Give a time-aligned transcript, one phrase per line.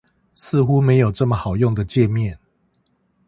[0.33, 2.39] 似乎沒有這麼好用的介面